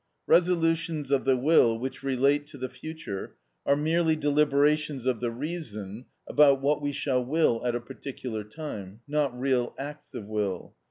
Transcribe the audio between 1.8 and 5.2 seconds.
relate to the future are merely deliberations of